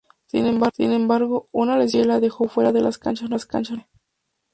Sin 0.25 0.47
embargo, 0.47 1.45
una 1.51 1.77
lesión 1.77 2.05
en 2.05 2.09
el 2.09 2.13
pie 2.13 2.21
le 2.21 2.25
dejó 2.25 2.47
fuera 2.49 2.71
de 2.71 2.81
las 2.81 2.97
canchas 2.97 3.29
nuevamente. 3.29 3.87